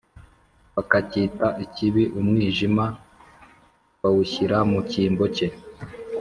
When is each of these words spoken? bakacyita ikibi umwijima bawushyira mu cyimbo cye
bakacyita 0.75 1.47
ikibi 1.65 2.03
umwijima 2.19 2.85
bawushyira 4.01 4.57
mu 4.69 4.79
cyimbo 4.89 5.25
cye 5.35 5.47